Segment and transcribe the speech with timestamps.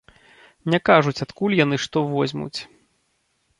[0.73, 2.59] Не кажуць адкуль яны што возьмуць.